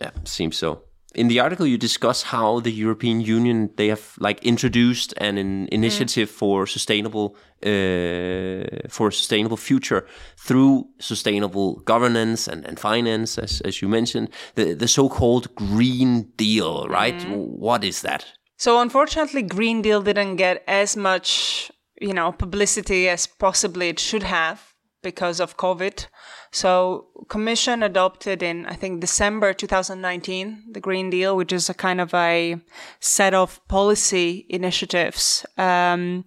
[0.00, 0.82] yeah, seems so.
[1.14, 5.66] In the article, you discuss how the European Union they have like introduced an, an
[5.72, 13.62] initiative for sustainable uh, for a sustainable future through sustainable governance and, and finance, as
[13.62, 17.26] as you mentioned, the the so called Green Deal, right?
[17.28, 18.26] What is that?
[18.58, 24.24] So unfortunately, Green Deal didn't get as much, you know, publicity as possibly it should
[24.24, 24.67] have
[25.02, 26.06] because of COVID.
[26.50, 32.00] So Commission adopted in, I think, December 2019, the Green Deal, which is a kind
[32.00, 32.56] of a
[33.00, 36.24] set of policy initiatives, um,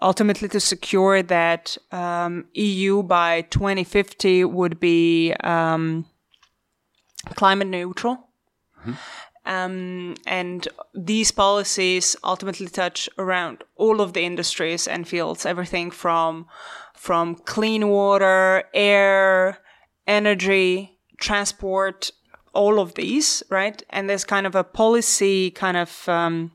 [0.00, 6.06] ultimately to secure that um, EU by 2050 would be um,
[7.34, 8.28] climate neutral.
[9.44, 16.46] Um, and these policies ultimately touch around all of the industries and fields, everything from
[16.98, 19.58] from clean water, air,
[20.06, 22.10] energy, transport,
[22.52, 23.82] all of these, right?
[23.90, 26.52] And there's kind of a policy kind of um,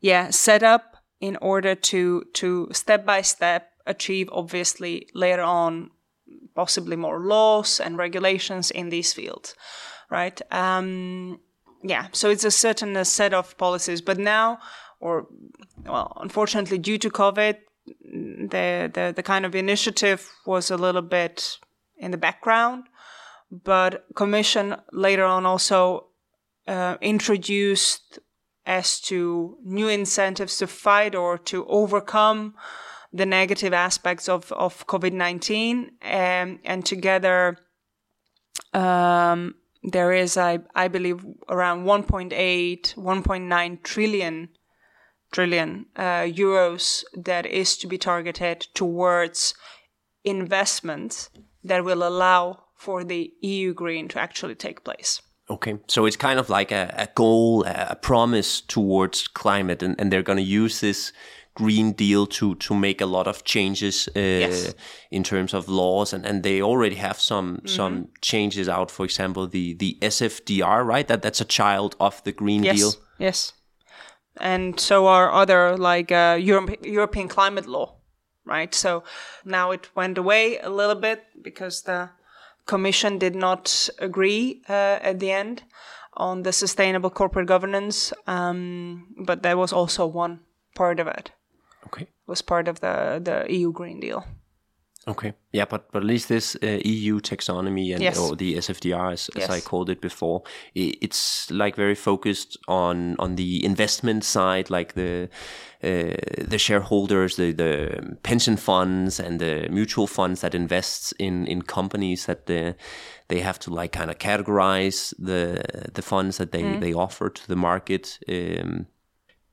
[0.00, 5.90] yeah set up in order to to step by step achieve obviously later on
[6.54, 9.54] possibly more laws and regulations in these fields
[10.10, 11.38] right um
[11.82, 14.58] yeah so it's a certain set of policies but now
[15.00, 15.26] or
[15.86, 17.56] well unfortunately due to covid
[18.50, 21.58] the the, the kind of initiative was a little bit
[21.96, 22.84] in the background
[23.50, 26.06] but commission later on also
[26.68, 28.18] uh, introduced
[28.66, 32.54] as to new incentives to fight or to overcome
[33.12, 37.56] the negative aspects of, of COVID-19 um, and together
[38.72, 44.48] um, there is I, I believe around 1.8 1.9 trillion
[45.30, 49.54] trillion uh, euros that is to be targeted towards
[50.24, 51.30] investments
[51.64, 55.22] that will allow for the EU green to actually take place.
[55.50, 60.12] Okay, so it's kind of like a, a goal, a, promise towards climate, and, and
[60.12, 61.12] they're going to use this
[61.54, 64.74] Green Deal to to make a lot of changes uh, Yes.
[65.10, 68.90] in terms of laws, and, and they already have some some changes out.
[68.90, 71.08] For example, the the SFDR, right?
[71.08, 72.76] That that's a child of the Green Yes.
[72.76, 72.92] Deal.
[73.18, 73.52] Yes.
[74.36, 77.96] And so are other like uh, Europe, European climate law,
[78.44, 78.74] right?
[78.74, 79.02] So
[79.44, 82.10] now it went away a little bit because the
[82.66, 85.64] Commission did not agree uh, at the end
[86.14, 90.40] on the sustainable corporate governance, um, but that was also one
[90.74, 91.32] part of it.
[91.86, 92.06] Okay.
[92.26, 94.24] Was part of the the EU Green Deal.
[95.08, 95.32] Okay.
[95.52, 98.18] Yeah, but but at least this uh, EU taxonomy and Yes.
[98.18, 100.42] or the SFDR, as, as I called it before,
[100.74, 105.28] it's like very focused on on the investment side, like the
[105.82, 111.62] uh, the shareholders, the the pension funds and the mutual funds that invests in in
[111.62, 112.74] companies that the,
[113.28, 115.62] they have to like kind of categorize the
[115.94, 118.18] the funds that they they offer to the market.
[118.28, 118.86] Um,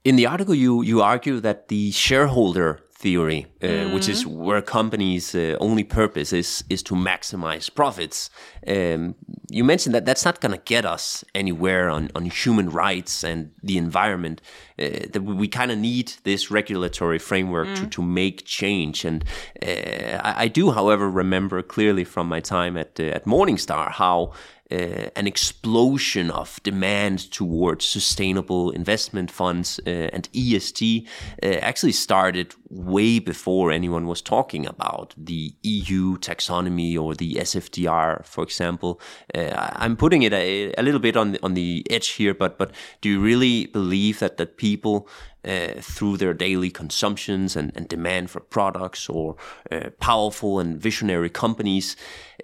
[0.03, 5.35] in the article, you you argue that the shareholder theory, uh, which is where companies'
[5.35, 8.29] uh, only purpose is is to maximize profits.
[8.67, 9.15] Um,
[9.49, 13.51] you mentioned that that's not going to get us anywhere on on human rights and
[13.61, 14.41] the environment.
[14.79, 19.05] Uh, that we kind of need this regulatory framework to, to make change.
[19.05, 19.23] And
[19.61, 24.33] uh, I, I do, however, remember clearly from my time at uh, at Morningstar how
[24.69, 31.07] uh, an explosion of demand towards sustainable investment funds uh, and ESG
[31.41, 38.25] uh, actually started way before anyone was talking about the EU taxonomy or the SFDR,
[38.25, 38.99] for example.
[39.33, 42.57] Uh, I'm putting it a, a, little bit on the, on the edge here, but
[42.57, 45.07] but do you really believe that that people
[45.45, 49.35] uh, through their daily consumptions and, and demand for products or
[49.71, 51.95] uh, powerful and visionary companies,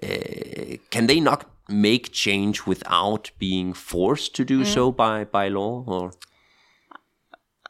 [0.02, 4.66] uh, can they not make change without being forced to do mm.
[4.66, 6.12] so by, by law or?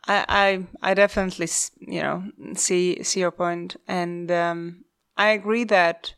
[0.06, 0.26] I,
[0.82, 1.48] I, I definitely
[1.80, 2.24] you know
[2.56, 4.84] see see your point, and um,
[5.16, 6.16] I agree that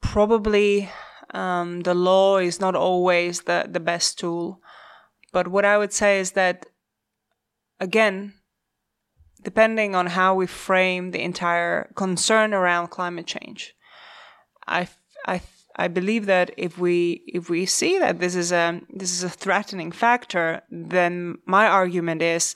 [0.00, 0.90] probably
[1.32, 4.60] um, the law is not always the the best tool.
[5.32, 6.66] But what I would say is that
[7.80, 8.34] again,
[9.42, 13.74] depending on how we frame the entire concern around climate change,
[14.66, 14.88] I
[15.26, 15.40] I
[15.76, 19.30] I believe that if we if we see that this is a this is a
[19.30, 22.54] threatening factor, then my argument is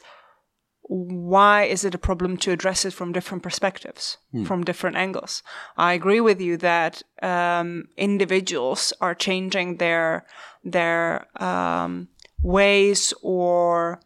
[0.88, 4.44] why is it a problem to address it from different perspectives, hmm.
[4.44, 5.42] from different angles?
[5.76, 10.26] I agree with you that um, individuals are changing their
[10.64, 12.08] their um,
[12.42, 14.00] ways or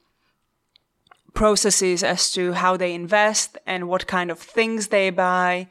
[1.37, 5.69] processes as to how they invest and what kind of things they buy,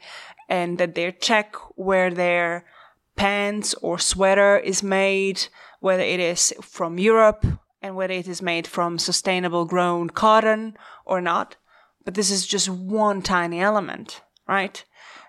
[0.48, 2.64] and that they check where their
[3.16, 5.48] pants or sweater is made,
[5.80, 7.44] whether it is from Europe
[7.82, 11.56] and whether it is made from sustainable grown cotton or not.
[12.04, 14.82] But this is just one tiny element, right?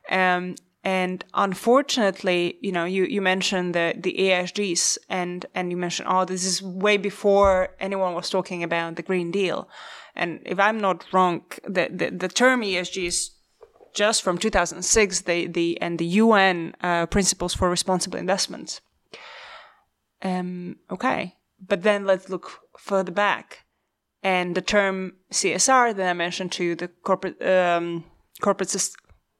[0.09, 6.07] Um, and unfortunately, you know, you, you mentioned the, the ESGs and, and you mentioned,
[6.09, 9.67] oh, this is way before anyone was talking about the Green Deal.
[10.17, 13.31] And if I'm not wrong, the, the, the term ESG is
[13.93, 18.81] just from 2006, the, the and the UN uh, principles for responsible investments.
[20.21, 23.65] Um, okay, but then let's look further back,
[24.23, 28.03] and the term CSR that I mentioned to the corporate um,
[28.41, 28.69] corporate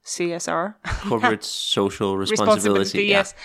[0.08, 0.76] CSR,
[1.10, 3.18] corporate social responsibility, responsibility yeah.
[3.18, 3.36] yes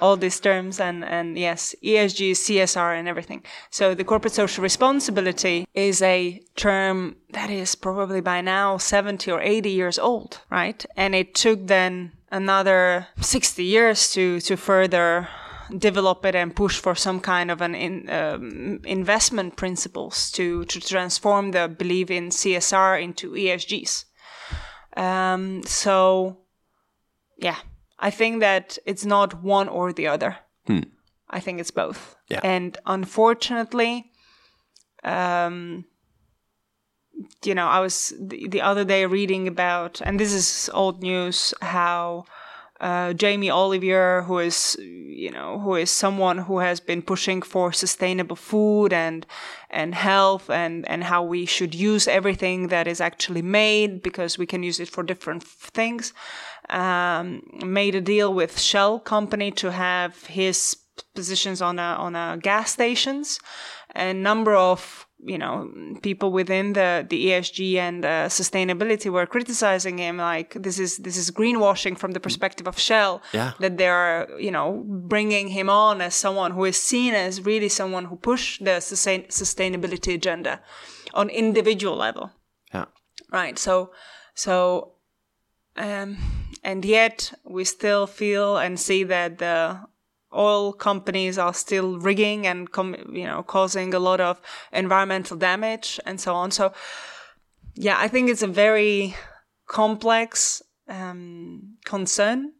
[0.00, 3.42] all these terms and, and yes, ESG, CSR and everything.
[3.70, 9.40] So the corporate social responsibility is a term that is probably by now 70 or
[9.40, 10.84] 80 years old, right?
[10.96, 15.28] And it took then another 60 years to, to further
[15.76, 20.80] develop it and push for some kind of an in, um, investment principles to, to
[20.80, 24.04] transform the belief in CSR into ESGs.
[24.98, 26.38] Um, so,
[27.38, 27.56] yeah,
[27.98, 30.36] I think that it's not one or the other.
[30.66, 30.80] Hmm.
[31.30, 32.16] I think it's both.
[32.28, 32.40] Yeah.
[32.42, 34.10] And unfortunately,
[35.04, 35.84] um,
[37.44, 41.54] you know, I was the, the, other day reading about, and this is old news,
[41.60, 42.24] how
[42.80, 47.72] uh, Jamie Oliver, who is, you know, who is someone who has been pushing for
[47.72, 49.26] sustainable food and
[49.70, 54.46] and health, and and how we should use everything that is actually made because we
[54.46, 56.12] can use it for different things
[56.70, 60.76] um, made a deal with Shell company to have his
[61.14, 63.40] positions on a on a gas stations.
[63.94, 65.68] A number of you know
[66.02, 71.16] people within the the ESG and uh, sustainability were criticizing him like this is this
[71.16, 73.20] is greenwashing from the perspective of Shell.
[73.32, 73.52] Yeah.
[73.58, 77.68] that they are you know bringing him on as someone who is seen as really
[77.68, 80.60] someone who pushed the sustain- sustainability agenda
[81.14, 82.30] on individual level.
[82.72, 82.86] Yeah.
[83.32, 83.58] Right.
[83.58, 83.90] So
[84.34, 84.92] so
[85.76, 86.16] um
[86.62, 89.80] and yet we still feel and see that the
[90.34, 92.68] oil companies are still rigging and
[93.12, 94.40] you know causing a lot of
[94.72, 96.50] environmental damage and so on.
[96.50, 96.72] So
[97.78, 99.14] yeah i think it's a very
[99.66, 102.52] complex um, concern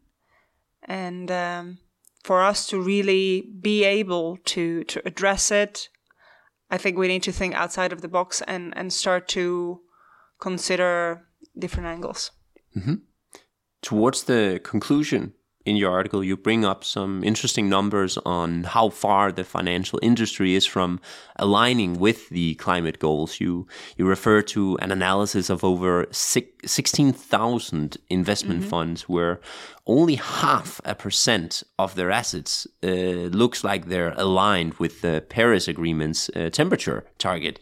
[0.84, 1.78] and um,
[2.22, 5.88] for us to really be able to to address it
[6.70, 9.80] i think we need to think outside of the box and and start to
[10.40, 11.26] consider
[11.58, 12.30] different angles.
[12.76, 12.94] Mm-hmm.
[13.82, 15.34] Towards the conclusion
[15.68, 20.54] in your article, you bring up some interesting numbers on how far the financial industry
[20.54, 21.00] is from
[21.36, 23.40] aligning with the climate goals.
[23.40, 23.66] You
[23.96, 28.70] you refer to an analysis of over sixteen thousand investment mm-hmm.
[28.70, 29.40] funds, where
[29.86, 35.68] only half a percent of their assets uh, looks like they're aligned with the Paris
[35.68, 37.58] Agreement's uh, temperature target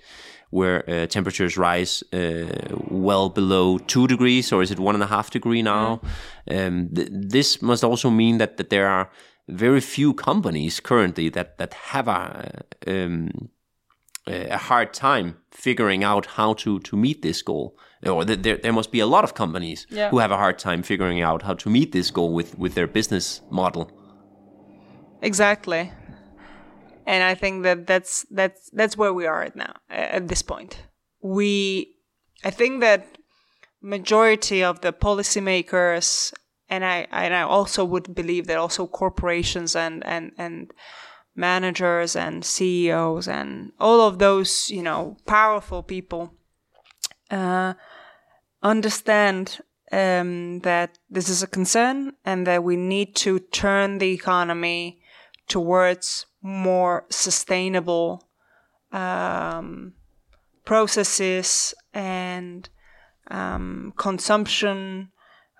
[0.50, 5.06] where uh, temperatures rise uh, well below two degrees, or is it one and a
[5.08, 6.00] half degree now?
[6.48, 6.66] Mm.
[6.66, 9.08] Um, th this must also mean that, that there are
[9.48, 12.20] very few companies currently that that have a
[12.86, 13.30] um,
[14.26, 17.76] a hard time figuring out how to to meet this goal
[18.06, 20.10] or th- there there must be a lot of companies Yeah.
[20.10, 22.88] who have a hard time figuring out how to meet this goal with with their
[22.88, 23.90] business model
[25.22, 25.90] Exactly.
[27.06, 30.82] And I think that that's that's that's where we are at now at this point.
[31.22, 31.94] We
[32.44, 33.06] I think that
[33.80, 36.32] majority of the policymakers
[36.68, 40.72] and I and I also would believe that also corporations and and and
[41.36, 46.34] managers and CEOs and all of those, you know, powerful people
[47.30, 47.74] uh,
[48.62, 49.60] understand
[49.92, 55.00] um, that this is a concern and that we need to turn the economy
[55.48, 58.22] towards more sustainable
[58.92, 59.94] um,
[60.64, 62.68] processes and
[63.32, 65.10] um, consumption,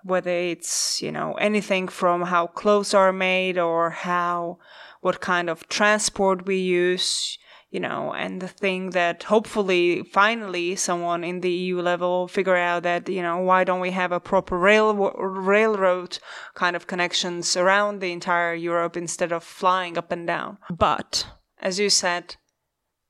[0.05, 4.57] whether it's you know anything from how clothes are made or how
[5.01, 7.37] what kind of transport we use,
[7.69, 12.83] you know, and the thing that hopefully finally someone in the EU level figure out
[12.83, 16.17] that you know why don't we have a proper rail railroad
[16.53, 20.57] kind of connections around the entire Europe instead of flying up and down.
[20.69, 21.27] But
[21.59, 22.37] as you said,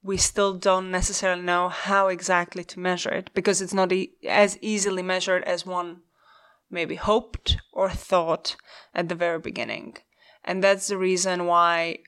[0.02, 4.58] we still don't necessarily know how exactly to measure it because it's not e- as
[4.62, 6.02] easily measured as one
[6.70, 8.56] maybe hoped or thought
[8.94, 9.98] at the very beginning.
[10.44, 12.00] And that's the reason why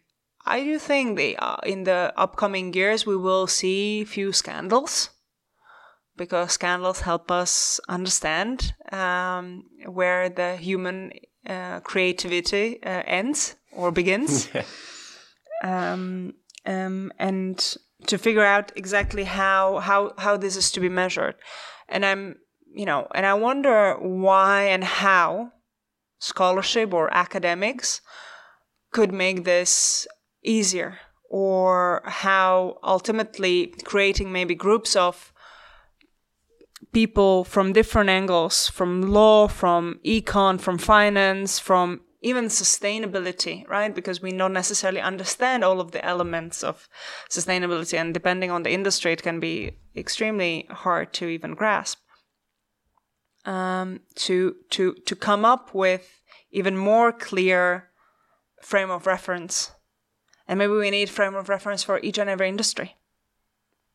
[0.50, 5.12] I do think the, uh, in the upcoming years we will see few scandals
[6.18, 11.12] because scandals help us understand um, where the human
[11.47, 14.50] uh, creativity uh, ends or begins.
[15.64, 16.34] um,
[16.66, 17.78] um, and
[18.08, 21.36] to figure out exactly how how how this is to be measured
[21.89, 22.36] and i'm
[22.74, 25.52] you know and i wonder why and how
[26.20, 28.02] scholarship or academics
[28.91, 30.08] could make this
[30.58, 35.32] easier or how ultimately creating maybe groups of
[36.91, 43.93] people from different angles from law from econ from finance from even sustainability, right?
[43.95, 46.89] Because we don't necessarily understand all of the elements of
[47.30, 52.00] sustainability, and depending on the industry, it can be extremely hard to even grasp.
[53.45, 56.22] Um, to to to come up with
[56.52, 57.89] even more clear
[58.62, 59.72] frame of reference,
[60.50, 62.97] and maybe we need frame of reference for each and every industry,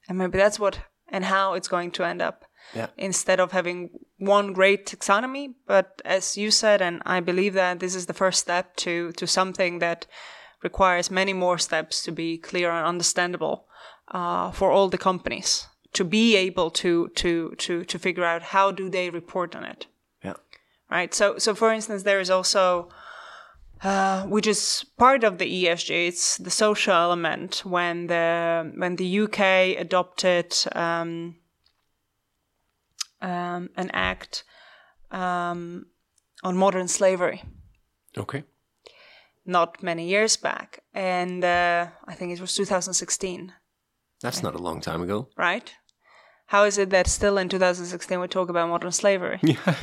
[0.09, 0.79] and maybe that's what
[1.09, 2.45] and how it's going to end up
[2.75, 5.55] yeah instead of having one great taxonomy.
[5.67, 9.27] But as you said, and I believe that this is the first step to, to
[9.27, 10.07] something that
[10.63, 13.67] requires many more steps to be clear and understandable
[14.09, 18.71] uh, for all the companies to be able to, to, to, to figure out how
[18.71, 19.87] do they report on it.
[20.23, 20.35] yeah
[20.91, 21.15] Right.
[21.15, 22.89] So, so for instance, there is also,
[23.85, 26.09] uh, which is part of the ESG.
[26.09, 31.37] It's the social element when the when the UK adopted um,
[33.21, 34.45] um, an act
[35.11, 35.87] um,
[36.43, 37.43] on modern slavery
[38.17, 38.45] okay
[39.47, 43.53] not many years back, and uh, I think it was 2016,
[44.23, 45.75] that's not a long time ago right?
[46.47, 49.39] How is it that still in 2016 we talk about modern slavery?
[49.43, 49.75] yeah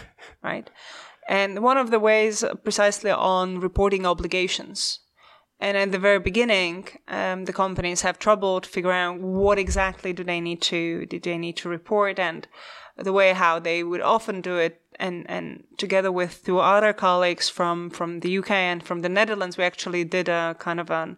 [0.44, 0.70] right?
[1.32, 5.00] And one of the ways precisely on reporting obligations.
[5.62, 10.12] And at the very beginning, um, the companies have trouble to figure out what exactly
[10.12, 12.50] do they need to do they need to report, and
[12.98, 14.82] the way how they would often do it.
[15.00, 19.58] And, and together with two other colleagues from, from the UK and from the Netherlands,
[19.58, 21.16] we actually did a kind of an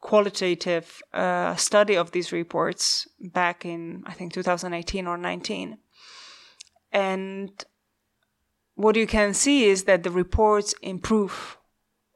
[0.00, 5.78] qualitative uh, study of these reports back in I think 2018 or 19.
[6.92, 7.64] And
[8.80, 11.58] what you can see is that the reports improve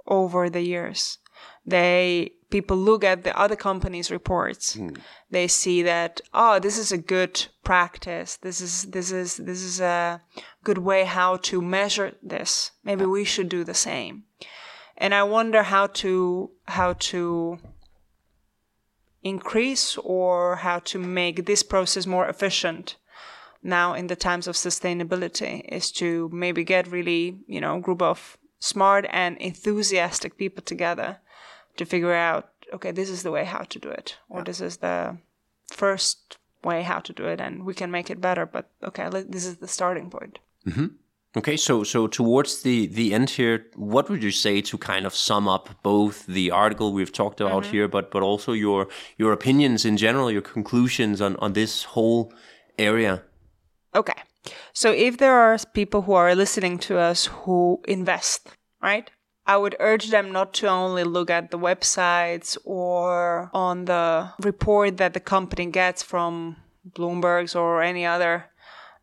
[0.06, 1.18] over the years.
[1.66, 4.74] They people look at the other companies' reports.
[4.74, 4.90] Hmm.
[5.30, 8.36] They see that oh, this is a good practice.
[8.36, 10.22] This is this is this is a
[10.62, 12.70] good way how to measure this.
[12.82, 14.24] Maybe we should do the same.
[14.96, 17.58] And I wonder how to how to
[19.22, 22.96] increase or how to make this process more efficient
[23.64, 28.02] now in the times of sustainability is to maybe get really, you know, a group
[28.02, 31.18] of smart and enthusiastic people together
[31.76, 34.76] to figure out, okay, this is the way how to do it, or this is
[34.76, 35.16] the
[35.72, 38.46] first way how to do it, and we can make it better.
[38.46, 40.38] But okay, this is the starting point.
[40.66, 40.86] Mm-hmm.
[41.36, 45.14] Okay, so so towards the the end here, what would you say to kind of
[45.14, 47.72] sum up both the article we've talked about mm-hmm.
[47.72, 48.88] here, but but also your
[49.18, 52.32] your opinions in general, your conclusions on on this whole
[52.78, 53.22] area?
[53.94, 54.14] Okay.
[54.72, 58.48] So if there are people who are listening to us who invest,
[58.82, 59.10] right?
[59.46, 64.96] I would urge them not to only look at the websites or on the report
[64.96, 66.56] that the company gets from
[66.90, 68.46] Bloomberg's or any other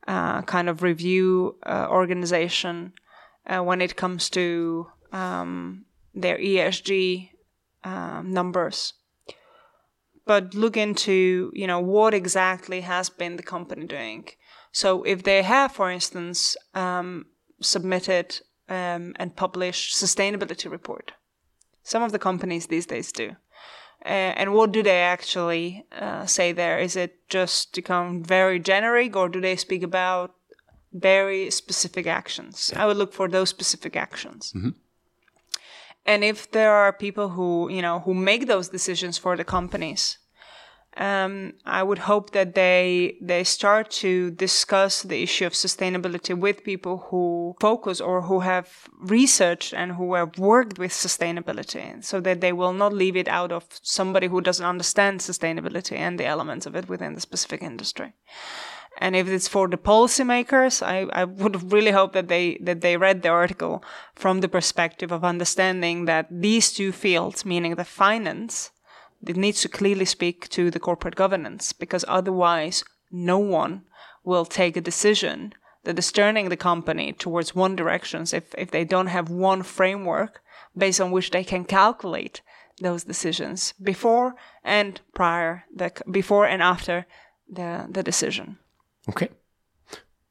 [0.08, 2.94] uh, kind of review uh, organization
[3.46, 5.86] uh, when it comes to um,
[6.16, 7.30] their ESG
[7.84, 8.94] um, numbers.
[10.26, 14.28] But look into, you know, what exactly has been the company doing.
[14.72, 17.26] So if they have, for instance, um,
[17.62, 21.12] submitted um, and published sustainability report,
[21.84, 23.36] some of the companies these days do.
[24.04, 26.80] Uh, and what do they actually uh, say there?
[26.80, 30.34] Is it just become very generic, or do they speak about
[30.92, 32.72] very specific actions?
[32.74, 32.84] Yeah.
[32.84, 34.54] I would look for those specific actions.
[34.56, 34.70] Mm-hmm.
[36.06, 40.18] And if there are people who you know who make those decisions for the companies,
[40.98, 46.66] um, I would hope that they they start to discuss the issue of sustainability with
[46.66, 52.42] people who focus or who have researched and who have worked with sustainability, so that
[52.42, 56.66] they will not leave it out of somebody who doesn't understand sustainability and the elements
[56.66, 58.14] of it within the specific industry.
[58.98, 62.98] And if it's for the policymakers, I, I would really hope that they that they
[62.98, 63.82] read the article
[64.14, 68.72] from the perspective of understanding that these two fields, meaning the finance
[69.28, 73.84] it needs to clearly speak to the corporate governance because otherwise no one
[74.24, 75.54] will take a decision
[75.84, 80.42] that is turning the company towards one direction if, if they don't have one framework
[80.78, 82.42] based on which they can calculate
[82.80, 87.06] those decisions before and prior the before and after
[87.48, 88.58] the the decision.
[89.10, 89.30] Okay.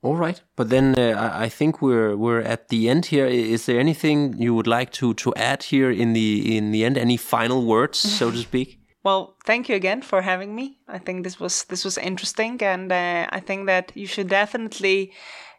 [0.03, 0.41] All right.
[0.57, 3.27] But then uh, i think we're we're at the end here.
[3.27, 6.97] Is there anything you would like to to add here in the in the end?
[6.97, 10.79] Any final words so to speak well, thank you again for having me.
[10.87, 15.13] I think this was this was interesting, and uh, I think that you should definitely,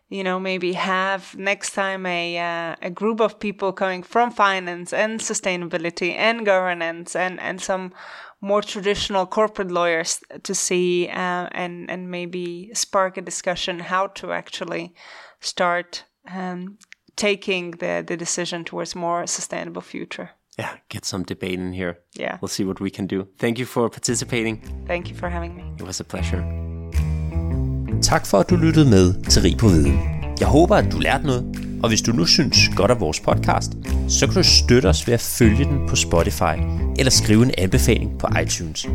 [0.09, 4.93] you know, maybe have next time a uh, a group of people coming from finance
[4.93, 7.93] and sustainability and governance and and some
[8.41, 14.31] more traditional corporate lawyers to see uh, and and maybe spark a discussion how to
[14.31, 14.93] actually
[15.39, 16.77] start um,
[17.15, 20.29] taking the the decision towards more sustainable future
[20.59, 21.93] yeah, get some debate in here.
[22.19, 22.37] Yeah.
[22.41, 23.25] We'll see what we can do.
[23.39, 24.61] Thank you for participating.
[24.87, 25.63] Thank you for having me.
[25.79, 26.43] It was a pleasure.
[28.01, 29.99] Tak for, at du lyttede med til Rig på Viden.
[30.39, 31.43] Jeg håber, at du lærte noget,
[31.83, 33.71] og hvis du nu synes godt af vores podcast,
[34.07, 36.55] så kan du støtte os ved at følge den på Spotify
[36.99, 38.85] eller skrive en anbefaling på iTunes.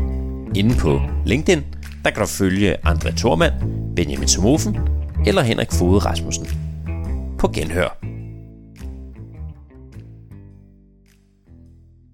[0.55, 1.63] Inde på LinkedIn,
[2.03, 3.53] der kan du følge André Thormand,
[3.95, 4.77] Benjamin Somofen
[5.25, 6.47] eller Henrik Fode Rasmussen.
[7.39, 8.06] På genhør.